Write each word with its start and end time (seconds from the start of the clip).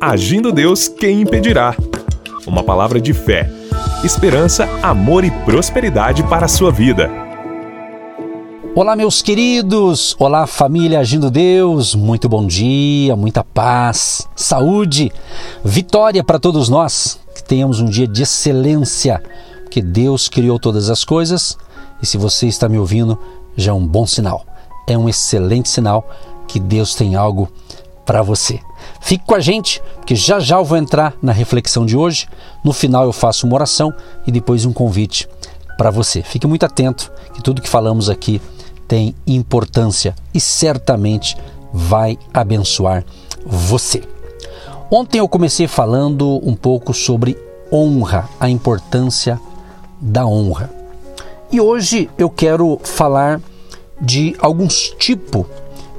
Agindo 0.00 0.52
Deus, 0.52 0.86
quem 0.86 1.22
impedirá? 1.22 1.74
Uma 2.46 2.62
palavra 2.62 3.00
de 3.00 3.12
fé, 3.12 3.50
esperança, 4.04 4.68
amor 4.80 5.24
e 5.24 5.30
prosperidade 5.44 6.22
para 6.22 6.46
a 6.46 6.48
sua 6.48 6.70
vida. 6.70 7.10
Olá, 8.76 8.94
meus 8.94 9.20
queridos! 9.20 10.14
Olá, 10.16 10.46
família 10.46 11.00
Agindo 11.00 11.32
Deus! 11.32 11.96
Muito 11.96 12.28
bom 12.28 12.46
dia, 12.46 13.16
muita 13.16 13.42
paz, 13.42 14.28
saúde, 14.36 15.10
vitória 15.64 16.22
para 16.22 16.38
todos 16.38 16.68
nós. 16.68 17.18
Que 17.34 17.42
tenhamos 17.42 17.80
um 17.80 17.86
dia 17.86 18.06
de 18.06 18.22
excelência, 18.22 19.20
que 19.68 19.82
Deus 19.82 20.28
criou 20.28 20.60
todas 20.60 20.90
as 20.90 21.02
coisas 21.02 21.58
e 22.00 22.06
se 22.06 22.16
você 22.16 22.46
está 22.46 22.68
me 22.68 22.78
ouvindo, 22.78 23.18
já 23.56 23.72
é 23.72 23.74
um 23.74 23.84
bom 23.84 24.06
sinal. 24.06 24.46
É 24.86 24.96
um 24.96 25.08
excelente 25.08 25.68
sinal 25.68 26.08
que 26.46 26.60
Deus 26.60 26.94
tem 26.94 27.16
algo 27.16 27.48
para 28.06 28.22
você. 28.22 28.60
Fique 29.00 29.24
com 29.24 29.34
a 29.34 29.40
gente, 29.40 29.82
porque 29.96 30.14
já 30.14 30.40
já 30.40 30.56
eu 30.56 30.64
vou 30.64 30.76
entrar 30.76 31.14
na 31.22 31.32
reflexão 31.32 31.86
de 31.86 31.96
hoje. 31.96 32.28
No 32.64 32.72
final 32.72 33.04
eu 33.04 33.12
faço 33.12 33.46
uma 33.46 33.54
oração 33.54 33.92
e 34.26 34.32
depois 34.32 34.64
um 34.64 34.72
convite 34.72 35.28
para 35.76 35.90
você. 35.90 36.22
Fique 36.22 36.46
muito 36.46 36.66
atento, 36.66 37.10
que 37.32 37.42
tudo 37.42 37.62
que 37.62 37.68
falamos 37.68 38.10
aqui 38.10 38.40
tem 38.86 39.14
importância 39.26 40.14
e 40.34 40.40
certamente 40.40 41.36
vai 41.72 42.18
abençoar 42.32 43.04
você. 43.46 44.02
Ontem 44.90 45.18
eu 45.18 45.28
comecei 45.28 45.68
falando 45.68 46.40
um 46.42 46.54
pouco 46.54 46.94
sobre 46.94 47.36
honra, 47.70 48.28
a 48.40 48.48
importância 48.48 49.38
da 50.00 50.26
honra. 50.26 50.70
E 51.52 51.60
hoje 51.60 52.10
eu 52.18 52.30
quero 52.30 52.80
falar 52.82 53.40
de 54.00 54.34
alguns 54.38 54.94
tipos 54.98 55.44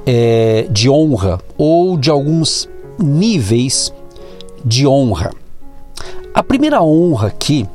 é, 0.06 0.66
de 0.70 0.88
honra 0.88 1.40
ou 1.56 1.96
de 1.96 2.10
alguns 2.10 2.68
níveis 3.02 3.92
de 4.64 4.86
honra. 4.86 5.32
A 6.34 6.42
primeira 6.42 6.82
honra 6.82 7.28
aqui, 7.28 7.66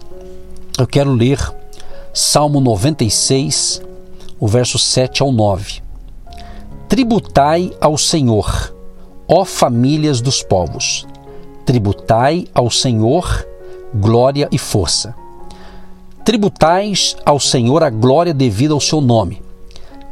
eu 0.77 0.87
quero 0.87 1.11
ler 1.11 1.39
Salmo 2.13 2.59
96, 2.61 3.81
o 4.39 4.47
verso 4.47 4.77
7 4.79 5.21
ao 5.21 5.31
9. 5.31 5.81
Tributai 6.87 7.71
ao 7.81 7.97
Senhor, 7.97 8.73
ó 9.27 9.43
famílias 9.43 10.21
dos 10.21 10.41
povos, 10.43 11.05
tributai 11.65 12.47
ao 12.53 12.69
Senhor 12.69 13.45
glória 13.95 14.47
e 14.51 14.57
força. 14.57 15.15
Tributais 16.23 17.15
ao 17.25 17.39
Senhor 17.39 17.83
a 17.83 17.89
glória 17.89 18.33
devida 18.33 18.73
ao 18.73 18.81
seu 18.81 18.99
nome. 18.99 19.41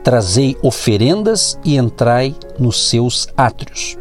Trazei 0.04 0.56
oferendas 0.62 1.58
e 1.64 1.78
entrai 1.78 2.36
nos 2.60 2.90
seus 2.90 3.28
átrios. 3.36 3.98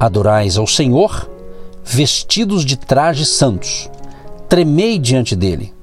Adorais 0.00 0.56
ao 0.56 0.66
Senhor, 0.66 1.30
vestidos 1.84 2.64
de 2.64 2.76
trajes 2.76 3.28
santos. 3.28 3.90
Tremei 4.48 4.98
diante 4.98 5.36
dele, 5.36 5.74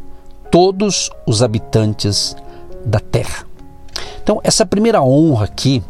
todos 0.52 1.12
os 1.26 1.44
habitantes 1.44 2.36
da 2.84 3.00
terra. 3.00 3.45
Então, 4.23 4.42
essa 4.44 4.66
primeira 4.66 5.04
honra 5.04 5.45
aqui, 5.45 5.84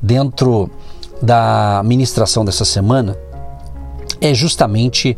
dentro 0.00 0.70
da 1.22 1.82
ministração 1.84 2.44
dessa 2.44 2.66
semana, 2.66 3.16
é 4.20 4.34
justamente 4.34 5.16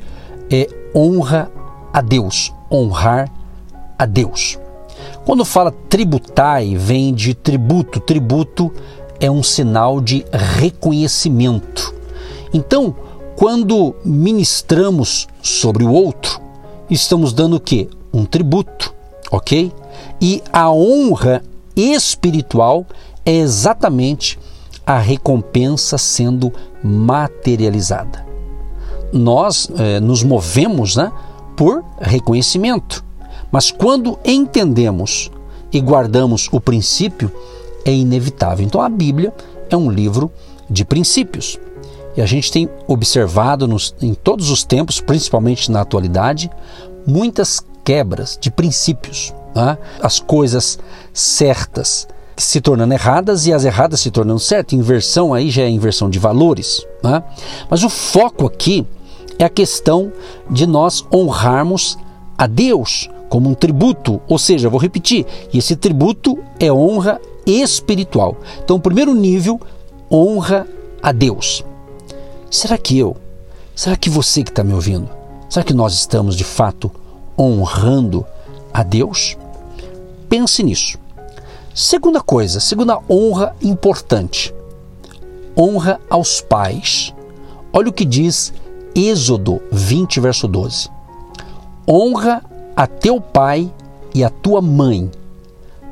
é, 0.51 0.69
honra 0.95 1.51
a 1.93 2.01
Deus, 2.01 2.53
honrar 2.71 3.29
a 3.99 4.07
Deus. 4.07 4.59
Quando 5.25 5.45
fala 5.45 5.73
tributai, 5.89 6.77
vem 6.77 7.13
de 7.13 7.35
tributo. 7.35 7.99
Tributo 7.99 8.73
é 9.19 9.29
um 9.29 9.43
sinal 9.43 10.01
de 10.01 10.25
reconhecimento. 10.33 11.96
Então, 12.53 12.95
quando 13.37 13.95
ministramos 14.05 15.27
sobre 15.43 15.85
o 15.85 15.93
outro, 15.93 16.41
estamos 16.89 17.33
dando 17.33 17.57
o 17.57 17.61
quê? 17.61 17.89
Um 18.13 18.25
tributo, 18.25 18.95
ok? 19.31 19.73
E 20.21 20.43
a 20.53 20.71
honra 20.71 21.43
espiritual 21.77 22.87
é 23.25 23.35
exatamente 23.35 24.39
a 24.87 24.99
recompensa 24.99 25.99
sendo 25.99 26.53
materializada. 26.83 28.25
Nós 29.13 29.69
eh, 29.77 30.01
nos 30.01 30.23
movemos 30.23 30.97
né, 30.97 31.13
por 31.57 31.85
reconhecimento. 32.01 33.05
Mas 33.51 33.71
quando 33.71 34.19
entendemos 34.25 35.31
e 35.73 35.81
guardamos 35.81 36.49
o 36.53 36.61
princípio, 36.61 37.31
é 37.85 37.93
inevitável. 37.93 38.65
Então 38.65 38.81
a 38.81 38.89
Bíblia 38.89 39.33
é 39.69 39.77
um 39.77 39.91
livro 39.91 40.31
de 40.69 40.85
princípios. 40.85 41.59
E 42.17 42.23
a 42.23 42.27
gente 42.27 42.51
tem 42.51 42.69
observado 42.87 43.69
nos, 43.69 43.95
em 44.01 44.15
todos 44.15 44.51
os 44.51 44.65
tempos, 44.65 45.01
principalmente 45.01 45.71
na 45.71 45.83
atualidade, 45.83 46.51
muitas 47.07 47.65
quebras 47.85 48.39
de 48.41 48.51
princípios. 48.51 49.35
Né? 49.55 49.77
As 50.01 50.19
coisas 50.19 50.79
certas 51.13 52.09
se 52.37 52.61
tornando 52.61 52.93
erradas 52.93 53.47
e 53.47 53.53
as 53.53 53.65
erradas 53.65 54.01
se 54.01 54.11
tornando 54.11 54.41
certas. 54.41 54.79
Inversão 54.79 55.33
aí 55.33 55.51
já 55.51 55.63
é 55.63 55.69
inversão 55.69 56.09
de 56.09 56.19
valores. 56.19 56.87
Né? 57.03 57.23
Mas 57.71 57.83
o 57.83 57.89
foco 57.89 58.47
aqui 58.47 58.87
é 59.39 59.45
a 59.45 59.51
questão 59.51 60.13
de 60.51 60.67
nós 60.67 61.05
honrarmos 61.13 61.99
a 62.37 62.47
Deus 62.47 63.09
como 63.29 63.51
um 63.51 63.55
tributo, 63.55 64.21
ou 64.29 64.39
seja, 64.39 64.69
vou 64.69 64.79
repetir, 64.79 65.27
esse 65.53 65.75
tributo 65.75 66.39
é 66.61 66.73
honra 66.73 67.21
espiritual. 67.45 68.37
Então, 68.63 68.77
o 68.77 68.81
primeiro 68.81 69.15
nível, 69.15 69.61
honra 70.11 70.67
a 71.03 71.13
Deus. 71.13 71.65
Será 72.51 72.79
que 72.79 72.97
eu, 72.99 73.17
será 73.75 73.97
que 73.97 74.09
você 74.09 74.43
que 74.43 74.51
está 74.51 74.63
me 74.63 74.73
ouvindo, 74.73 75.09
será 75.49 75.65
que 75.65 75.75
nós 75.75 75.95
estamos 75.95 76.37
de 76.37 76.45
fato 76.45 76.91
honrando 77.39 78.25
a 78.73 78.83
Deus? 78.83 79.37
Pense 80.29 80.63
nisso. 80.63 80.99
Segunda 81.75 82.21
coisa, 82.21 82.61
segunda 82.61 82.99
honra 83.11 83.55
importante, 83.61 84.55
honra 85.57 86.01
aos 86.09 86.41
pais. 86.41 87.13
Olha 87.73 87.91
o 87.91 87.93
que 87.93 88.05
diz 88.05 88.53
Êxodo 88.95 89.61
20, 89.71 90.21
verso 90.21 90.49
12. 90.49 90.89
Honra 91.87 92.43
a 92.75 92.87
teu 92.87 93.21
pai 93.21 93.71
e 94.15 94.25
a 94.25 94.31
tua 94.31 94.63
mãe, 94.63 95.11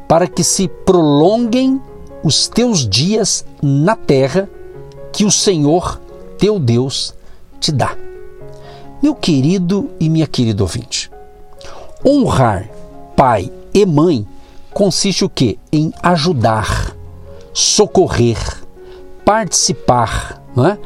para 0.09 0.27
que 0.27 0.43
se 0.43 0.69
prolonguem 0.69 1.81
os 2.23 2.49
teus 2.49 2.89
dias 2.89 3.45
na 3.61 3.95
terra 3.95 4.49
que 5.13 5.25
o 5.25 5.31
Senhor 5.31 6.01
teu 6.45 6.59
Deus 6.59 7.15
te 7.59 7.73
dá. 7.73 7.97
Meu 9.03 9.15
querido 9.15 9.89
e 9.99 10.11
minha 10.11 10.27
querida 10.27 10.63
ouvinte, 10.63 11.11
honrar 12.05 12.69
pai 13.17 13.51
e 13.73 13.87
mãe 13.87 14.27
consiste 14.71 15.25
o 15.25 15.31
que? 15.31 15.59
Em 15.73 15.91
ajudar, 16.03 16.95
socorrer, 17.55 18.37
participar, 19.25 20.45
é? 20.59 20.77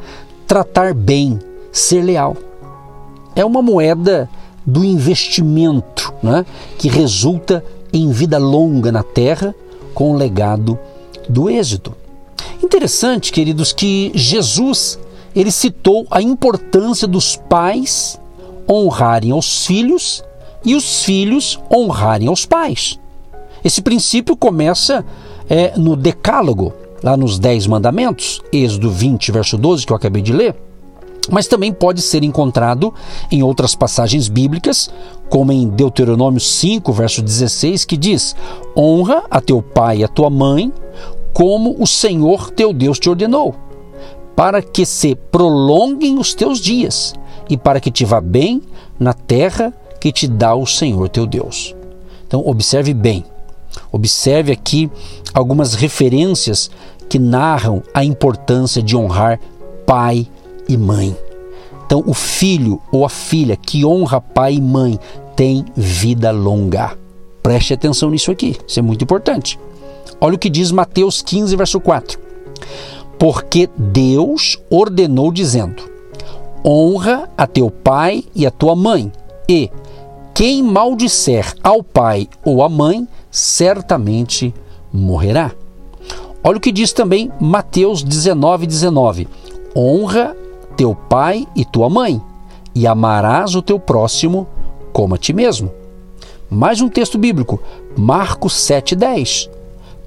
tratar 0.47 0.93
bem, 0.93 1.37
ser 1.73 2.03
leal. 2.03 2.37
É 3.35 3.43
uma 3.43 3.61
moeda 3.61 4.29
do 4.65 4.85
investimento 4.85 6.13
né, 6.23 6.45
que 6.77 6.87
resulta 6.87 7.65
em 7.91 8.09
vida 8.11 8.37
longa 8.37 8.93
na 8.93 9.03
terra 9.03 9.53
com 9.93 10.13
o 10.13 10.15
legado 10.15 10.79
do 11.27 11.49
êxito. 11.49 11.93
Interessante, 12.63 13.29
queridos, 13.29 13.73
que 13.73 14.09
Jesus 14.15 14.97
ele 15.39 15.51
citou 15.51 16.05
a 16.11 16.21
importância 16.21 17.07
dos 17.07 17.37
pais 17.37 18.19
honrarem 18.69 19.31
aos 19.31 19.65
filhos 19.65 20.21
e 20.65 20.75
os 20.75 21.03
filhos 21.03 21.57
honrarem 21.73 22.27
aos 22.27 22.45
pais. 22.45 22.99
Esse 23.63 23.81
princípio 23.81 24.35
começa 24.35 25.05
é, 25.49 25.77
no 25.77 25.95
Decálogo, 25.95 26.73
lá 27.01 27.15
nos 27.15 27.39
Dez 27.39 27.65
Mandamentos, 27.65 28.41
Êxodo 28.51 28.91
20, 28.91 29.31
verso 29.31 29.57
12, 29.57 29.85
que 29.85 29.93
eu 29.93 29.97
acabei 29.97 30.21
de 30.21 30.33
ler 30.33 30.55
mas 31.31 31.47
também 31.47 31.71
pode 31.71 32.01
ser 32.01 32.23
encontrado 32.23 32.91
em 33.31 33.43
outras 33.43 33.75
passagens 33.75 34.27
bíblicas, 34.27 34.89
como 35.29 35.51
em 35.51 35.67
Deuteronômio 35.67 36.39
5, 36.39 36.91
verso 36.91 37.21
16, 37.21 37.85
que 37.85 37.95
diz: 37.95 38.35
Honra 38.75 39.23
a 39.29 39.39
teu 39.39 39.61
pai 39.61 39.99
e 39.99 40.03
a 40.03 40.07
tua 40.07 40.27
mãe, 40.31 40.73
como 41.31 41.75
o 41.79 41.85
Senhor 41.85 42.49
teu 42.49 42.73
Deus 42.73 42.97
te 42.97 43.11
ordenou, 43.11 43.53
para 44.39 44.61
que 44.61 44.85
se 44.85 45.15
prolonguem 45.15 46.17
os 46.17 46.33
teus 46.33 46.61
dias 46.61 47.13
e 47.49 47.57
para 47.57 47.81
que 47.81 47.91
te 47.91 48.05
vá 48.05 48.21
bem 48.21 48.61
na 48.97 49.11
terra 49.11 49.73
que 49.99 50.13
te 50.13 50.29
dá 50.29 50.55
o 50.55 50.65
Senhor 50.65 51.09
teu 51.09 51.27
Deus. 51.27 51.75
Então, 52.25 52.47
observe 52.47 52.93
bem. 52.93 53.25
Observe 53.91 54.53
aqui 54.53 54.89
algumas 55.33 55.73
referências 55.73 56.71
que 57.09 57.19
narram 57.19 57.83
a 57.93 58.05
importância 58.05 58.81
de 58.81 58.95
honrar 58.95 59.41
pai 59.85 60.25
e 60.69 60.77
mãe. 60.77 61.13
Então, 61.85 62.01
o 62.07 62.13
filho 62.13 62.81
ou 62.93 63.03
a 63.03 63.09
filha 63.09 63.57
que 63.57 63.83
honra 63.83 64.21
pai 64.21 64.53
e 64.53 64.61
mãe 64.61 64.97
tem 65.35 65.65
vida 65.75 66.31
longa. 66.31 66.97
Preste 67.43 67.73
atenção 67.73 68.09
nisso 68.09 68.31
aqui, 68.31 68.55
isso 68.65 68.79
é 68.79 68.81
muito 68.81 69.03
importante. 69.03 69.59
Olha 70.21 70.35
o 70.35 70.39
que 70.39 70.49
diz 70.49 70.71
Mateus 70.71 71.21
15, 71.21 71.57
verso 71.57 71.77
4. 71.81 72.28
Porque 73.19 73.69
Deus 73.77 74.57
ordenou, 74.69 75.31
dizendo: 75.31 75.83
honra 76.65 77.29
a 77.37 77.45
teu 77.45 77.69
pai 77.69 78.23
e 78.33 78.47
a 78.47 78.51
tua 78.51 78.75
mãe, 78.75 79.11
e 79.47 79.69
quem 80.33 80.63
maldisser 80.63 81.53
ao 81.61 81.83
pai 81.83 82.29
ou 82.45 82.63
à 82.63 82.69
mãe, 82.69 83.07
certamente 83.29 84.53
morrerá. 84.91 85.51
Olha 86.41 86.57
o 86.57 86.61
que 86.61 86.71
diz 86.71 86.93
também 86.93 87.29
Mateus 87.39 88.01
19, 88.01 88.65
19: 88.65 89.27
Honra 89.75 90.35
teu 90.77 90.95
pai 90.95 91.45
e 91.53 91.65
tua 91.65 91.89
mãe, 91.89 92.21
e 92.73 92.87
amarás 92.87 93.53
o 93.53 93.61
teu 93.61 93.77
próximo 93.77 94.47
como 94.93 95.15
a 95.15 95.17
ti 95.17 95.33
mesmo. 95.33 95.69
Mais 96.49 96.81
um 96.81 96.89
texto 96.89 97.17
bíblico, 97.17 97.61
Marcos 97.97 98.53
7,10. 98.53 99.49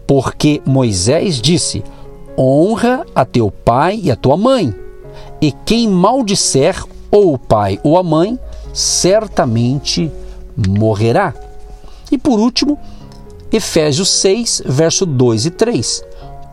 Porque 0.07 0.63
Moisés 0.67 1.41
disse: 1.41 1.85
Honra 2.39 3.05
a 3.15 3.25
teu 3.25 3.51
pai 3.51 4.01
e 4.03 4.11
a 4.11 4.17
tua 4.17 4.37
mãe, 4.37 4.75
e 5.41 5.53
quem 5.53 5.89
maldisser 5.89 6.83
ou 7.11 7.35
o 7.35 7.39
pai 7.39 7.79
ou 7.83 7.99
a 7.99 8.03
mãe, 8.03 8.39
certamente 8.73 10.11
morrerá. 10.57 11.35
E 12.11 12.17
por 12.17 12.39
último, 12.41 12.79
Efésios 13.53 14.09
6, 14.09 14.63
verso 14.65 15.05
2 15.05 15.47
e 15.47 15.51
3. 15.51 16.05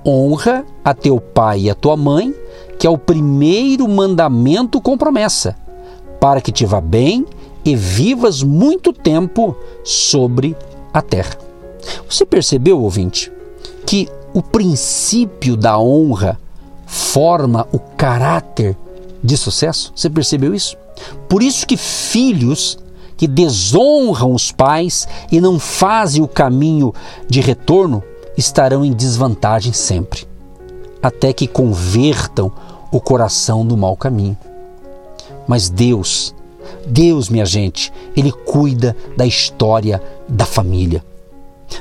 Honra 0.06 0.66
a 0.84 0.94
teu 0.94 1.20
pai 1.20 1.62
e 1.62 1.70
a 1.70 1.76
tua 1.76 1.96
mãe, 1.96 2.36
que 2.78 2.86
é 2.86 2.90
o 2.90 2.98
primeiro 2.98 3.88
mandamento 3.88 4.81
com 4.81 4.98
promessa, 4.98 5.56
para 6.20 6.42
que 6.42 6.52
te 6.52 6.66
vá 6.66 6.81
bem 6.81 7.26
e 7.64 7.76
vivas 7.76 8.44
muito 8.44 8.92
tempo 8.92 9.56
sobre 9.84 10.56
a 10.94 11.02
terra. 11.02 11.38
Você 12.10 12.26
percebeu, 12.26 12.81
ouvinte, 12.81 13.31
que 13.86 14.10
o 14.34 14.42
princípio 14.42 15.56
da 15.56 15.80
honra 15.80 16.40
forma 16.86 17.68
o 17.72 17.80
caráter 17.80 18.76
de 19.24 19.36
sucesso? 19.38 19.92
Você 19.96 20.10
percebeu 20.10 20.54
isso? 20.54 20.78
Por 21.28 21.42
isso 21.42 21.66
que 21.66 21.78
filhos 21.78 22.78
que 23.18 23.28
desonram 23.28 24.34
os 24.34 24.52
pais 24.52 25.08
e 25.31 25.42
não 25.42 25.60
fazem 25.60 26.24
o 26.24 26.28
caminho 26.28 26.94
de 27.28 27.42
retorno 27.42 28.02
estarão 28.38 28.86
em 28.86 28.94
desvantagem 28.94 29.74
sempre, 29.74 30.26
até 31.02 31.34
que 31.34 31.46
convertam 31.46 32.50
o 32.92 33.02
coração 33.02 33.66
do 33.66 33.76
mau 33.76 33.98
caminho. 33.98 34.38
Mas 35.46 35.70
Deus, 35.70 36.34
Deus, 36.88 37.28
minha 37.28 37.46
gente, 37.46 37.92
Ele 38.16 38.31
cuida 38.31 38.96
da 39.18 39.26
história 39.26 40.02
da 40.28 40.46
família. 40.46 41.04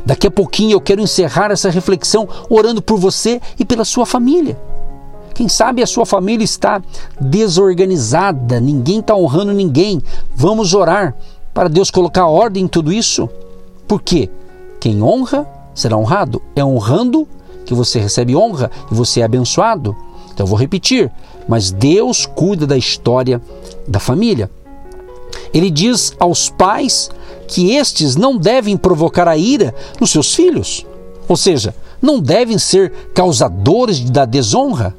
Daqui 0.05 0.27
a 0.27 0.31
pouquinho 0.31 0.73
eu 0.73 0.81
quero 0.81 1.01
encerrar 1.01 1.51
essa 1.51 1.71
reflexão 1.71 2.29
orando 2.49 2.83
por 2.83 2.99
você 2.99 3.41
e 3.59 3.65
pela 3.65 3.85
sua 3.85 4.07
família. 4.07 4.59
Quem 5.35 5.49
sabe 5.49 5.83
a 5.83 5.87
sua 5.87 6.05
família 6.05 6.45
está 6.45 6.83
desorganizada, 7.21 8.61
ninguém 8.61 8.99
está 8.99 9.15
honrando 9.15 9.53
ninguém. 9.53 10.03
Vamos 10.35 10.75
orar 10.75 11.15
para 11.55 11.69
Deus 11.69 11.91
colocar 11.91 12.27
ordem 12.27 12.65
em 12.65 12.69
tudo 12.69 12.93
isso. 12.93 13.29
Por 13.87 14.03
quê? 14.03 14.29
Quem 14.81 15.03
honra 15.03 15.47
será 15.75 15.97
honrado. 15.97 16.43
É 16.57 16.65
honrando 16.65 17.27
que 17.65 17.75
você 17.75 18.01
recebe 18.01 18.35
honra 18.35 18.71
e 18.91 18.95
você 18.95 19.21
é 19.21 19.25
abençoado. 19.25 19.97
Então 20.33 20.45
eu 20.45 20.49
vou 20.49 20.59
repetir, 20.59 21.11
mas 21.49 21.71
Deus 21.71 22.27
cuida 22.27 22.67
da 22.67 22.77
história 22.77 23.41
da 23.87 24.01
família. 24.01 24.51
Ele 25.53 25.71
diz 25.71 26.15
aos 26.19 26.51
pais 26.51 27.11
que 27.49 27.73
estes 27.73 28.15
não 28.15 28.37
devem 28.37 28.77
provocar 28.77 29.27
a 29.27 29.37
ira 29.37 29.75
nos 29.99 30.11
seus 30.11 30.35
filhos, 30.35 30.87
ou 31.27 31.37
seja, 31.37 31.75
não 32.01 32.21
devem 32.21 32.59
ser 32.59 32.93
causadores 33.15 34.01
da 34.01 34.25
desonra. 34.25 34.95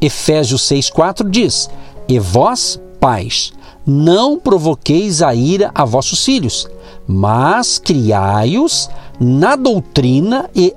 Efésios 0.00 0.62
6,4 0.62 1.28
diz: 1.28 1.70
E 2.08 2.18
vós, 2.18 2.80
pais, 2.98 3.52
não 3.86 4.38
provoqueis 4.38 5.22
a 5.22 5.34
ira 5.34 5.70
a 5.74 5.84
vossos 5.84 6.24
filhos, 6.24 6.68
mas 7.06 7.78
criai-os 7.78 8.88
na 9.18 9.56
doutrina 9.56 10.48
e 10.54 10.74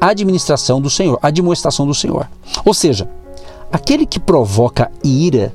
administração 0.00 0.80
do 0.80 0.88
Senhor, 0.88 1.18
administração 1.22 1.86
do 1.86 1.94
Senhor. 1.94 2.28
Ou 2.64 2.72
seja, 2.72 3.08
aquele 3.70 4.06
que 4.06 4.18
provoca 4.18 4.90
ira 5.04 5.52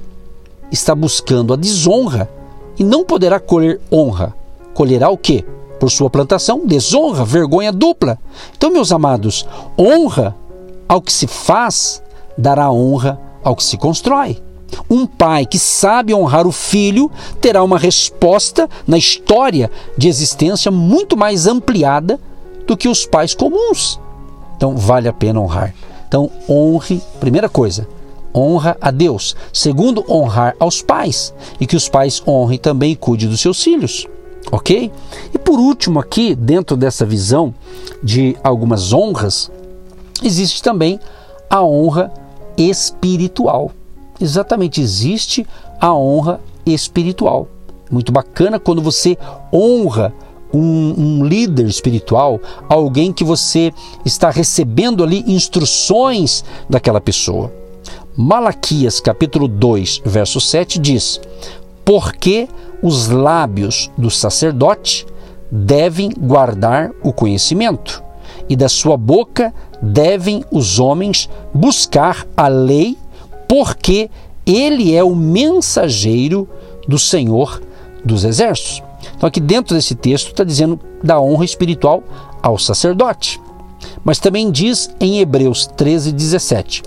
está 0.71 0.93
buscando 0.93 1.53
a 1.53 1.57
desonra 1.57 2.29
e 2.77 2.83
não 2.83 3.03
poderá 3.03 3.39
colher 3.39 3.81
honra. 3.91 4.35
Colherá 4.73 5.09
o 5.09 5.17
quê? 5.17 5.43
Por 5.79 5.89
sua 5.89 6.09
plantação, 6.09 6.65
desonra, 6.65 7.25
vergonha 7.25 7.71
dupla. 7.71 8.19
Então, 8.55 8.71
meus 8.71 8.91
amados, 8.91 9.47
honra 9.77 10.35
ao 10.87 11.01
que 11.01 11.11
se 11.11 11.27
faz 11.27 12.01
dará 12.37 12.71
honra 12.71 13.19
ao 13.43 13.55
que 13.55 13.63
se 13.63 13.77
constrói. 13.77 14.41
Um 14.89 15.05
pai 15.05 15.45
que 15.45 15.59
sabe 15.59 16.13
honrar 16.13 16.47
o 16.47 16.51
filho 16.51 17.11
terá 17.39 17.63
uma 17.63 17.77
resposta 17.77 18.69
na 18.87 18.97
história 18.97 19.69
de 19.97 20.07
existência 20.07 20.71
muito 20.71 21.17
mais 21.17 21.45
ampliada 21.45 22.19
do 22.65 22.77
que 22.77 22.87
os 22.87 23.05
pais 23.05 23.33
comuns. 23.33 23.99
Então, 24.55 24.77
vale 24.77 25.07
a 25.07 25.13
pena 25.13 25.41
honrar. 25.41 25.73
Então, 26.07 26.29
honre, 26.47 27.01
primeira 27.19 27.49
coisa, 27.49 27.87
honra 28.33 28.77
a 28.79 28.91
Deus. 28.91 29.35
Segundo, 29.51 30.05
honrar 30.09 30.55
aos 30.59 30.81
pais 30.81 31.33
e 31.59 31.67
que 31.67 31.75
os 31.75 31.89
pais 31.89 32.21
honrem 32.25 32.57
também 32.57 32.91
e 32.91 32.95
cuidem 32.95 33.29
dos 33.29 33.41
seus 33.41 33.61
filhos. 33.63 34.07
Ok? 34.49 34.91
E 35.33 35.37
por 35.37 35.59
último, 35.59 35.99
aqui, 35.99 36.33
dentro 36.33 36.77
dessa 36.77 37.05
visão 37.05 37.53
de 38.01 38.37
algumas 38.43 38.93
honras, 38.93 39.51
existe 40.23 40.63
também 40.63 40.99
a 41.49 41.63
honra 41.63 42.11
espiritual. 42.57 43.71
Exatamente, 44.19 44.79
existe 44.79 45.45
a 45.79 45.93
honra 45.93 46.39
espiritual. 46.65 47.47
Muito 47.89 48.11
bacana 48.11 48.59
quando 48.59 48.81
você 48.81 49.17
honra 49.51 50.13
um, 50.53 50.93
um, 51.19 51.25
líder 51.25 51.65
espiritual, 51.65 52.39
alguém 52.69 53.11
que 53.11 53.23
você 53.23 53.73
está 54.05 54.29
recebendo 54.29 55.03
ali 55.03 55.23
instruções 55.27 56.43
daquela 56.69 57.01
pessoa. 57.01 57.51
Malaquias 58.15 58.99
capítulo 58.99 59.47
2, 59.47 60.01
verso 60.05 60.39
7 60.39 60.79
diz: 60.79 61.19
Porque 61.83 62.47
os 62.81 63.07
lábios 63.07 63.91
do 63.97 64.09
sacerdote 64.09 65.05
devem 65.51 66.09
guardar 66.09 66.91
o 67.03 67.11
conhecimento, 67.11 68.03
e 68.47 68.55
da 68.55 68.69
sua 68.69 68.97
boca 68.97 69.53
devem 69.81 70.43
os 70.51 70.79
homens 70.79 71.29
buscar 71.53 72.25
a 72.35 72.47
lei, 72.47 72.97
porque 73.47 74.09
ele 74.45 74.95
é 74.95 75.03
o 75.03 75.15
mensageiro 75.15 76.47
do 76.87 76.97
Senhor 76.97 77.61
dos 78.03 78.23
Exércitos. 78.23 78.81
Então, 79.15 79.27
aqui 79.27 79.39
dentro 79.39 79.75
desse 79.75 79.95
texto 79.95 80.27
está 80.27 80.43
dizendo 80.43 80.79
da 81.03 81.19
honra 81.19 81.45
espiritual 81.45 82.03
ao 82.41 82.57
sacerdote. 82.57 83.39
Mas 84.03 84.19
também 84.19 84.51
diz 84.51 84.89
em 84.99 85.19
Hebreus 85.19 85.67
13, 85.67 86.11
17: 86.11 86.83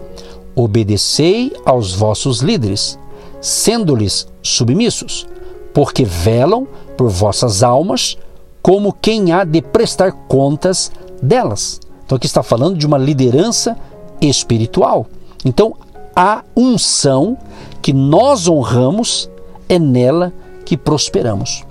Obedecei 0.55 1.53
aos 1.65 1.93
vossos 1.93 2.41
líderes, 2.41 2.99
sendo-lhes 3.41 4.27
submissos, 4.43 5.27
porque 5.75 6.05
velam 6.05 6.67
por 6.97 7.11
vossas 7.11 7.63
almas, 7.63 8.17
como 8.63 8.93
quem 8.93 9.33
há 9.33 9.45
de 9.45 9.61
prestar 9.61 10.13
contas 10.13 10.91
delas. 11.21 11.81
Então 12.07 12.17
aqui 12.17 12.27
está 12.27 12.43
falando 12.43 12.79
de 12.79 12.87
uma 12.87 12.97
liderança 12.97 13.77
espiritual. 14.21 15.07
Então 15.45 15.75
a 16.15 16.45
unção 16.57 17.37
que 17.83 17.93
nós 17.93 18.49
honramos 18.49 19.29
é 19.69 19.79
nela 19.79 20.33
que 20.65 20.77
prosperamos. 20.77 21.65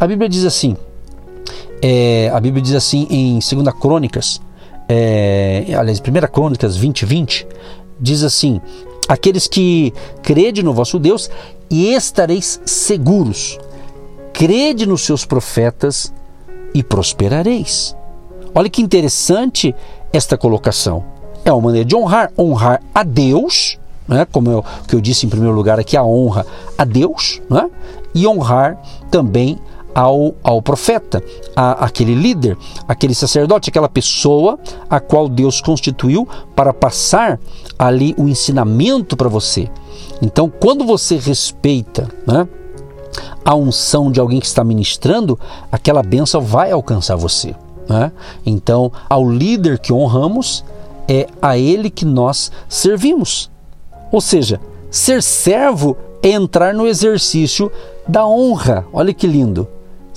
A 0.00 0.06
Bíblia 0.06 0.28
diz 0.28 0.44
assim, 0.44 0.76
é, 1.82 2.30
a 2.32 2.40
Bíblia 2.40 2.62
diz 2.62 2.74
assim 2.74 3.06
em 3.10 3.38
2 3.40 3.74
Crônicas, 3.78 4.40
é, 4.88 5.66
aliás, 5.76 6.00
1 6.00 6.02
Crônicas 6.32 6.76
20, 6.76 7.04
20, 7.04 7.46
diz 8.00 8.22
assim: 8.22 8.60
Aqueles 9.08 9.48
que 9.48 9.92
crede 10.22 10.62
no 10.62 10.74
vosso 10.74 10.98
Deus 10.98 11.30
e 11.70 11.94
estareis 11.94 12.60
seguros. 12.64 13.58
Crede 14.32 14.86
nos 14.86 15.02
seus 15.02 15.24
profetas 15.24 16.12
e 16.74 16.82
prosperareis. 16.82 17.96
Olha 18.54 18.68
que 18.68 18.82
interessante 18.82 19.74
esta 20.12 20.36
colocação. 20.36 21.04
É 21.44 21.52
uma 21.52 21.62
maneira 21.62 21.84
de 21.84 21.96
honrar, 21.96 22.30
honrar 22.38 22.82
a 22.94 23.02
Deus, 23.02 23.78
né? 24.06 24.26
como 24.30 24.50
eu, 24.50 24.64
que 24.86 24.94
eu 24.94 25.00
disse 25.00 25.26
em 25.26 25.28
primeiro 25.28 25.54
lugar 25.54 25.78
aqui, 25.78 25.96
a 25.96 26.04
honra 26.04 26.46
a 26.76 26.84
Deus, 26.84 27.40
né? 27.48 27.68
e 28.14 28.26
honrar 28.26 28.80
também 29.10 29.58
ao, 29.98 30.32
ao 30.44 30.62
profeta, 30.62 31.20
a, 31.56 31.84
aquele 31.84 32.14
líder, 32.14 32.56
aquele 32.86 33.16
sacerdote, 33.16 33.68
aquela 33.68 33.88
pessoa 33.88 34.56
a 34.88 35.00
qual 35.00 35.28
Deus 35.28 35.60
constituiu 35.60 36.28
para 36.54 36.72
passar 36.72 37.40
ali 37.76 38.14
o 38.16 38.28
ensinamento 38.28 39.16
para 39.16 39.28
você. 39.28 39.68
Então, 40.22 40.48
quando 40.48 40.84
você 40.84 41.16
respeita 41.16 42.08
né, 42.24 42.46
a 43.44 43.56
unção 43.56 44.12
de 44.12 44.20
alguém 44.20 44.38
que 44.38 44.46
está 44.46 44.62
ministrando, 44.62 45.36
aquela 45.72 46.02
benção 46.02 46.40
vai 46.40 46.70
alcançar 46.70 47.16
você. 47.16 47.52
Né? 47.88 48.12
Então, 48.46 48.92
ao 49.10 49.28
líder 49.28 49.80
que 49.80 49.92
honramos, 49.92 50.64
é 51.08 51.26
a 51.42 51.58
ele 51.58 51.90
que 51.90 52.04
nós 52.04 52.52
servimos. 52.68 53.50
Ou 54.12 54.20
seja, 54.20 54.60
Ser 54.90 55.22
servo 55.22 55.96
é 56.22 56.30
entrar 56.30 56.72
no 56.72 56.86
exercício 56.86 57.70
da 58.06 58.26
honra. 58.26 58.86
Olha 58.92 59.12
que 59.12 59.26
lindo. 59.26 59.68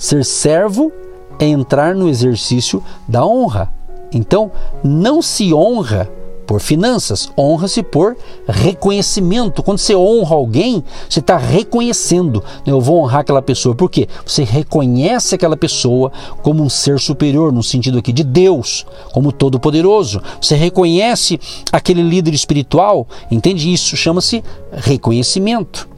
Ser 0.02 0.24
servo 0.24 0.90
é 1.38 1.46
entrar 1.46 1.94
no 1.94 2.08
exercício 2.08 2.82
da 3.06 3.24
honra. 3.24 3.72
Então, 4.12 4.50
não 4.82 5.22
se 5.22 5.54
honra 5.54 6.10
por 6.44 6.58
finanças, 6.60 7.30
honra-se 7.38 7.84
por 7.84 8.16
reconhecimento. 8.48 9.62
Quando 9.62 9.78
você 9.78 9.94
honra 9.94 10.34
alguém, 10.34 10.82
você 11.08 11.20
está 11.20 11.36
reconhecendo. 11.36 12.42
Eu 12.66 12.80
vou 12.80 13.00
honrar 13.00 13.20
aquela 13.20 13.40
pessoa. 13.40 13.76
Por 13.76 13.88
quê? 13.88 14.08
Você 14.26 14.42
reconhece 14.42 15.36
aquela 15.36 15.56
pessoa 15.56 16.10
como 16.42 16.64
um 16.64 16.68
ser 16.68 16.98
superior, 16.98 17.52
no 17.52 17.62
sentido 17.62 17.98
aqui 17.98 18.12
de 18.12 18.24
Deus, 18.24 18.84
como 19.12 19.30
todo-poderoso. 19.30 20.20
Você 20.40 20.56
reconhece 20.56 21.38
aquele 21.70 22.02
líder 22.02 22.34
espiritual, 22.34 23.06
entende 23.30 23.72
isso? 23.72 23.96
Chama-se 23.96 24.42
reconhecimento. 24.72 25.91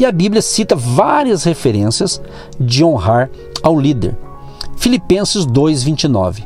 E 0.00 0.06
a 0.06 0.10
Bíblia 0.10 0.40
cita 0.40 0.74
várias 0.74 1.44
referências 1.44 2.22
de 2.58 2.82
honrar 2.82 3.30
ao 3.62 3.78
líder. 3.78 4.16
Filipenses 4.78 5.44
2:29. 5.44 6.42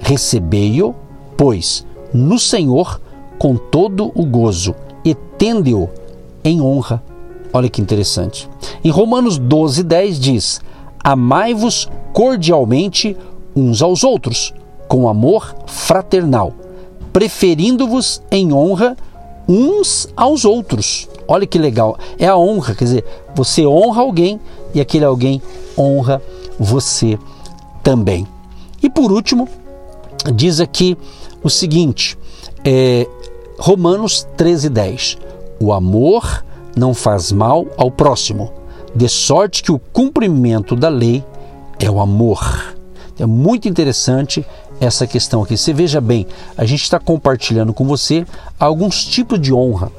Recebei-o, 0.00 0.94
pois, 1.34 1.86
no 2.12 2.38
Senhor 2.38 3.00
com 3.38 3.56
todo 3.56 4.12
o 4.14 4.26
gozo 4.26 4.74
e 5.02 5.14
tende-o 5.14 5.88
em 6.44 6.60
honra. 6.60 7.02
Olha 7.54 7.70
que 7.70 7.80
interessante. 7.80 8.46
Em 8.84 8.90
Romanos 8.90 9.38
12, 9.38 9.82
10 9.82 10.20
diz: 10.20 10.60
Amai-vos 11.02 11.88
cordialmente 12.12 13.16
uns 13.56 13.80
aos 13.80 14.04
outros, 14.04 14.52
com 14.86 15.08
amor 15.08 15.54
fraternal, 15.66 16.52
preferindo-vos 17.14 18.22
em 18.30 18.52
honra 18.52 18.94
uns 19.48 20.06
aos 20.14 20.44
outros. 20.44 21.08
Olha 21.30 21.46
que 21.46 21.60
legal. 21.60 21.96
É 22.18 22.26
a 22.26 22.36
honra, 22.36 22.74
quer 22.74 22.82
dizer, 22.82 23.04
você 23.36 23.64
honra 23.64 24.02
alguém 24.02 24.40
e 24.74 24.80
aquele 24.80 25.04
alguém 25.04 25.40
honra 25.78 26.20
você 26.58 27.16
também. 27.84 28.26
E 28.82 28.90
por 28.90 29.12
último, 29.12 29.48
diz 30.34 30.58
aqui 30.58 30.98
o 31.40 31.48
seguinte, 31.48 32.18
é, 32.64 33.06
Romanos 33.60 34.26
13:10. 34.36 35.18
O 35.60 35.72
amor 35.72 36.44
não 36.76 36.92
faz 36.92 37.30
mal 37.30 37.64
ao 37.76 37.92
próximo, 37.92 38.50
de 38.92 39.08
sorte 39.08 39.62
que 39.62 39.70
o 39.70 39.78
cumprimento 39.78 40.74
da 40.74 40.88
lei 40.88 41.24
é 41.78 41.88
o 41.88 42.00
amor. 42.00 42.74
É 43.20 43.24
muito 43.24 43.68
interessante 43.68 44.44
essa 44.80 45.06
questão 45.06 45.44
aqui. 45.44 45.56
Você 45.56 45.72
veja 45.72 46.00
bem, 46.00 46.26
a 46.56 46.64
gente 46.64 46.82
está 46.82 46.98
compartilhando 46.98 47.72
com 47.72 47.86
você 47.86 48.26
alguns 48.58 49.04
tipos 49.04 49.40
de 49.40 49.54
honra. 49.54 49.92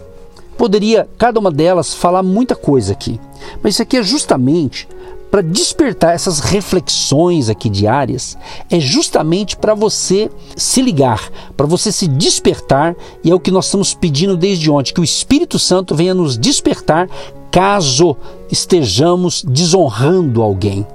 Poderia 0.61 1.09
cada 1.17 1.39
uma 1.39 1.49
delas 1.49 1.91
falar 1.91 2.21
muita 2.21 2.55
coisa 2.55 2.93
aqui, 2.93 3.19
mas 3.63 3.73
isso 3.73 3.81
aqui 3.81 3.97
é 3.97 4.03
justamente 4.03 4.87
para 5.31 5.41
despertar 5.41 6.13
essas 6.13 6.39
reflexões 6.39 7.49
aqui 7.49 7.67
diárias, 7.67 8.37
é 8.69 8.79
justamente 8.79 9.57
para 9.57 9.73
você 9.73 10.29
se 10.55 10.79
ligar, 10.83 11.31
para 11.57 11.65
você 11.65 11.91
se 11.91 12.07
despertar, 12.07 12.95
e 13.23 13.31
é 13.31 13.33
o 13.33 13.39
que 13.39 13.49
nós 13.49 13.65
estamos 13.65 13.95
pedindo 13.95 14.37
desde 14.37 14.69
ontem, 14.69 14.93
que 14.93 15.01
o 15.01 15.03
Espírito 15.03 15.57
Santo 15.57 15.95
venha 15.95 16.13
nos 16.13 16.37
despertar 16.37 17.09
caso 17.49 18.15
estejamos 18.51 19.43
desonrando 19.43 20.43
alguém, 20.43 20.85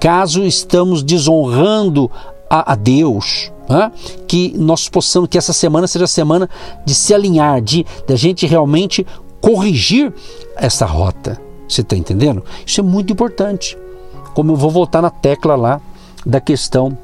caso 0.00 0.42
estamos 0.42 1.02
desonrando 1.02 2.10
a, 2.48 2.72
a 2.72 2.74
Deus. 2.74 3.51
Né? 3.68 3.90
Que 4.26 4.54
nós 4.56 4.88
possamos, 4.88 5.28
que 5.28 5.38
essa 5.38 5.52
semana 5.52 5.86
seja 5.86 6.04
a 6.04 6.08
semana 6.08 6.48
de 6.84 6.94
se 6.94 7.14
alinhar, 7.14 7.60
de, 7.60 7.86
de 8.06 8.12
a 8.12 8.16
gente 8.16 8.46
realmente 8.46 9.06
corrigir 9.40 10.12
essa 10.56 10.86
rota. 10.86 11.40
Você 11.68 11.80
está 11.80 11.96
entendendo? 11.96 12.42
Isso 12.66 12.80
é 12.80 12.84
muito 12.84 13.12
importante. 13.12 13.78
Como 14.34 14.52
eu 14.52 14.56
vou 14.56 14.70
voltar 14.70 15.02
na 15.02 15.10
tecla 15.10 15.56
lá 15.56 15.80
da 16.24 16.40
questão 16.40 16.96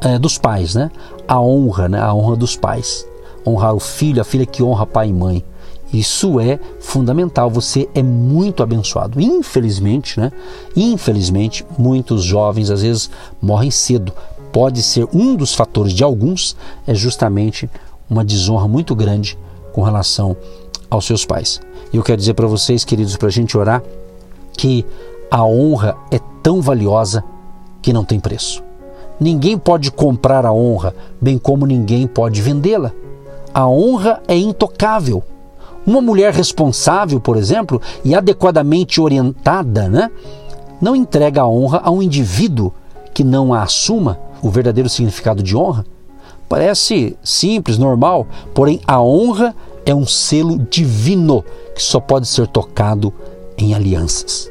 é, 0.00 0.18
dos 0.18 0.38
pais, 0.38 0.74
né? 0.74 0.90
A 1.26 1.40
honra, 1.40 1.88
né? 1.88 2.00
A 2.00 2.14
honra 2.14 2.36
dos 2.36 2.56
pais. 2.56 3.06
Honrar 3.46 3.74
o 3.74 3.80
filho, 3.80 4.20
a 4.20 4.24
filha 4.24 4.46
que 4.46 4.62
honra 4.62 4.86
pai 4.86 5.08
e 5.08 5.12
mãe. 5.12 5.44
Isso 5.92 6.40
é 6.40 6.58
fundamental. 6.80 7.48
Você 7.50 7.88
é 7.94 8.02
muito 8.02 8.62
abençoado. 8.62 9.20
Infelizmente, 9.20 10.18
né? 10.18 10.32
Infelizmente, 10.74 11.64
muitos 11.78 12.22
jovens 12.22 12.70
às 12.70 12.82
vezes 12.82 13.10
morrem 13.40 13.70
cedo. 13.70 14.12
Pode 14.56 14.82
ser 14.82 15.06
um 15.12 15.36
dos 15.36 15.54
fatores 15.54 15.92
de 15.92 16.02
alguns 16.02 16.56
é 16.86 16.94
justamente 16.94 17.68
uma 18.08 18.24
desonra 18.24 18.66
muito 18.66 18.94
grande 18.94 19.36
com 19.74 19.82
relação 19.82 20.34
aos 20.88 21.04
seus 21.04 21.26
pais. 21.26 21.60
E 21.92 21.98
eu 21.98 22.02
quero 22.02 22.16
dizer 22.16 22.32
para 22.32 22.46
vocês, 22.46 22.82
queridos, 22.82 23.18
para 23.18 23.28
a 23.28 23.30
gente 23.30 23.54
orar, 23.54 23.82
que 24.56 24.82
a 25.30 25.44
honra 25.44 25.94
é 26.10 26.18
tão 26.42 26.62
valiosa 26.62 27.22
que 27.82 27.92
não 27.92 28.02
tem 28.02 28.18
preço. 28.18 28.64
Ninguém 29.20 29.58
pode 29.58 29.90
comprar 29.90 30.46
a 30.46 30.54
honra, 30.54 30.94
bem 31.20 31.36
como 31.36 31.66
ninguém 31.66 32.06
pode 32.06 32.40
vendê-la. 32.40 32.92
A 33.52 33.68
honra 33.68 34.22
é 34.26 34.38
intocável. 34.38 35.22
Uma 35.86 36.00
mulher 36.00 36.32
responsável, 36.32 37.20
por 37.20 37.36
exemplo, 37.36 37.78
e 38.02 38.14
adequadamente 38.14 39.02
orientada, 39.02 39.86
né, 39.86 40.10
não 40.80 40.96
entrega 40.96 41.42
a 41.42 41.46
honra 41.46 41.82
a 41.84 41.90
um 41.90 42.00
indivíduo 42.00 42.72
que 43.12 43.22
não 43.22 43.52
a 43.52 43.62
assuma, 43.62 44.24
o 44.42 44.50
verdadeiro 44.50 44.88
significado 44.88 45.42
de 45.42 45.56
honra. 45.56 45.84
Parece 46.48 47.16
simples, 47.22 47.76
normal, 47.76 48.26
porém 48.54 48.80
a 48.86 49.00
honra 49.00 49.54
é 49.84 49.94
um 49.94 50.06
selo 50.06 50.58
divino 50.70 51.44
que 51.74 51.82
só 51.82 52.00
pode 52.00 52.26
ser 52.26 52.46
tocado 52.46 53.12
em 53.58 53.74
alianças. 53.74 54.50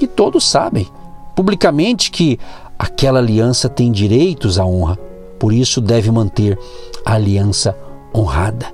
E 0.00 0.06
todos 0.06 0.48
sabem 0.48 0.86
publicamente 1.34 2.10
que 2.10 2.38
aquela 2.78 3.18
aliança 3.18 3.68
tem 3.68 3.90
direitos 3.90 4.58
à 4.58 4.64
honra, 4.64 4.98
por 5.38 5.52
isso 5.52 5.80
deve 5.80 6.10
manter 6.10 6.58
a 7.04 7.14
aliança 7.14 7.76
honrada. 8.14 8.66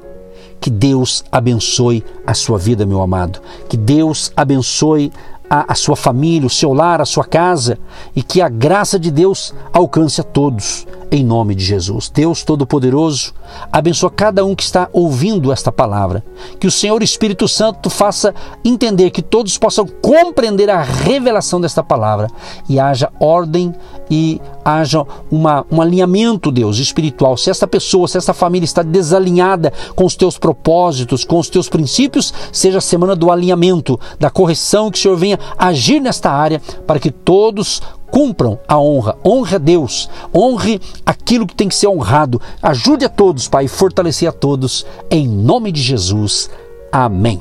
Que 0.61 0.71
Deus 0.71 1.23
abençoe 1.31 2.05
a 2.27 2.35
sua 2.35 2.59
vida, 2.59 2.85
meu 2.85 3.01
amado. 3.01 3.41
Que 3.69 3.77
Deus 3.77 4.33
abençoe 4.37 5.13
a, 5.49 5.73
a, 5.73 5.75
sua 5.75 5.97
família, 5.97 6.47
o 6.47 6.51
seu 6.51 6.73
lar, 6.73 7.01
a 7.01 7.05
sua 7.05 7.25
casa 7.25 7.79
e 8.15 8.23
que 8.23 8.41
a 8.41 8.49
graça 8.49 8.99
de 8.99 9.11
Deus 9.11 9.55
alcance 9.73 10.21
a 10.21 10.25
todos 10.25 10.87
em 11.11 11.25
nome 11.25 11.55
de 11.55 11.65
Jesus. 11.65 12.11
Deus 12.13 12.43
Todo-Poderoso, 12.43 13.33
abençoa 13.71 14.11
cada 14.11 14.45
um 14.45 14.55
que 14.55 14.63
está 14.63 14.89
ouvindo 14.93 15.53
esta 15.53 15.71
palavra. 15.71 16.25
Que 16.59 16.67
o 16.67 16.71
Senhor 16.71 17.03
Espírito 17.03 17.47
Santo 17.49 17.89
faça 17.89 18.35
entender, 18.65 19.11
que 19.11 19.23
todos 19.23 19.57
possam 19.59 19.87
compreender 19.87 20.71
a 20.71 20.83
revelação 20.83 21.61
desta 21.61 21.83
palavra 21.83 22.29
e 22.69 22.79
haja 22.79 23.11
ordem 23.21 23.75
e 24.11 24.41
haja 24.65 25.05
uma, 25.31 25.65
um 25.71 25.81
alinhamento, 25.81 26.51
Deus, 26.51 26.79
espiritual. 26.79 27.37
Se 27.37 27.51
esta 27.51 27.67
pessoa, 27.67 28.09
se 28.09 28.19
esta 28.19 28.35
família 28.35 28.65
está 28.65 28.83
desalinhada 28.83 29.73
com 29.95 30.05
os 30.05 30.17
teus 30.17 30.39
propósitos, 30.39 31.25
com 31.25 31.39
os 31.39 31.49
teus 31.49 31.69
princípios, 31.69 32.33
seja 32.53 32.79
a 32.79 32.81
semana 32.81 33.15
do 33.15 33.31
alinhamento, 33.31 33.99
da 34.19 34.31
correção, 34.31 34.91
que 34.91 34.99
o 34.99 35.03
Senhor 35.03 35.17
venha 35.17 35.39
agir 35.57 36.01
nesta 36.01 36.31
área 36.31 36.61
para 36.87 36.99
que 36.99 37.11
todos 37.11 37.81
cumpram 38.11 38.59
a 38.67 38.79
honra, 38.79 39.17
honre 39.25 39.57
a 39.57 39.59
Deus, 39.59 40.09
honre 40.35 40.81
aquilo 41.05 41.47
que 41.47 41.55
tem 41.55 41.69
que 41.69 41.75
ser 41.75 41.89
honrado. 41.89 42.41
Ajude 42.63 43.05
a 43.05 43.09
todos, 43.09 43.49
Pai, 43.49 43.69
fortalecer 43.69 44.29
a 44.29 44.33
todos, 44.33 44.87
em 45.11 45.29
nome 45.29 45.73
de 45.73 45.81
Jesus. 45.81 46.51
Amém. 46.91 47.41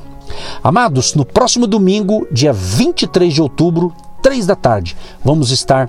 Amados, 0.62 1.14
no 1.14 1.24
próximo 1.24 1.66
domingo, 1.66 2.26
dia 2.30 2.52
23 2.52 3.32
de 3.32 3.40
outubro, 3.40 3.92
3 4.22 4.46
da 4.46 4.56
tarde, 4.56 4.96
vamos 5.24 5.50
estar 5.50 5.88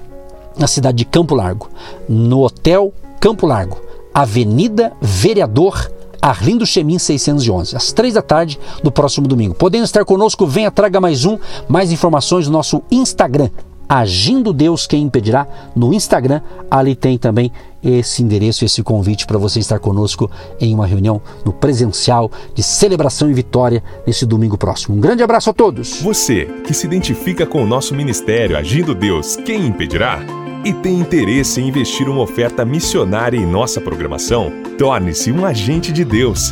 na 0.57 0.67
cidade 0.67 0.97
de 0.97 1.05
Campo 1.05 1.35
Largo, 1.35 1.69
no 2.07 2.41
Hotel 2.43 2.93
Campo 3.19 3.45
Largo, 3.45 3.81
Avenida 4.13 4.93
Vereador 5.01 5.91
Arlindo 6.21 6.65
Chemin 6.65 6.99
611, 6.99 7.75
às 7.75 7.91
três 7.91 8.13
da 8.13 8.21
tarde 8.21 8.59
do 8.83 8.91
próximo 8.91 9.27
domingo. 9.27 9.53
Podendo 9.53 9.85
estar 9.85 10.03
conosco, 10.03 10.45
venha, 10.45 10.71
traga 10.71 10.99
mais 10.99 11.25
um, 11.25 11.37
mais 11.67 11.91
informações 11.91 12.47
no 12.47 12.53
nosso 12.53 12.81
Instagram, 12.91 13.49
Agindo 13.87 14.51
Deus 14.51 14.85
Quem 14.85 15.03
Impedirá, 15.03 15.47
no 15.75 15.93
Instagram. 15.93 16.41
Ali 16.69 16.95
tem 16.95 17.17
também 17.17 17.51
esse 17.83 18.21
endereço, 18.21 18.65
esse 18.65 18.83
convite 18.83 19.25
para 19.25 19.37
você 19.37 19.59
estar 19.59 19.79
conosco 19.79 20.29
em 20.59 20.73
uma 20.73 20.85
reunião 20.85 21.21
no 21.45 21.53
presencial 21.53 22.31
de 22.53 22.63
celebração 22.63 23.29
e 23.29 23.33
vitória 23.33 23.83
nesse 24.05 24.25
domingo 24.25 24.57
próximo. 24.57 24.97
Um 24.97 24.99
grande 24.99 25.23
abraço 25.23 25.49
a 25.49 25.53
todos. 25.53 26.01
Você 26.01 26.45
que 26.65 26.73
se 26.73 26.85
identifica 26.85 27.45
com 27.45 27.63
o 27.63 27.67
nosso 27.67 27.95
ministério 27.95 28.57
Agindo 28.57 28.93
Deus 28.93 29.35
Quem 29.35 29.67
Impedirá 29.67 30.19
e 30.65 30.73
tem 30.73 30.99
interesse 30.99 31.61
em 31.61 31.67
investir 31.67 32.09
uma 32.09 32.21
oferta 32.21 32.65
missionária 32.65 33.37
em 33.37 33.45
nossa 33.45 33.79
programação, 33.79 34.51
torne-se 34.77 35.31
um 35.31 35.45
agente 35.45 35.93
de 35.93 36.03
Deus 36.03 36.51